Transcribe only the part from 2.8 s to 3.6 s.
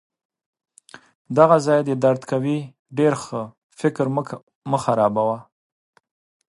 ډیر ښه!